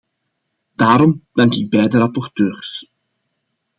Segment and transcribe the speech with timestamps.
[0.75, 2.91] Daarom dank ik beide rapporteurs.